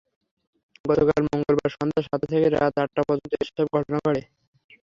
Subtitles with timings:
[0.85, 4.21] গতকাল মঙ্গলবার সন্ধ্যা সাতটা থেকে রাত আটটা পর্যন্ত এসব ঘটনা ঘটে।